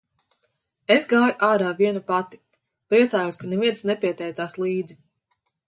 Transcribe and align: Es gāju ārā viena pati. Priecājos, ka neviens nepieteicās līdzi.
Es 0.95 1.05
gāju 1.11 1.35
ārā 1.47 1.67
viena 1.83 2.01
pati. 2.09 2.41
Priecājos, 2.95 3.39
ka 3.45 3.53
neviens 3.55 3.87
nepieteicās 3.93 4.61
līdzi. 4.65 5.03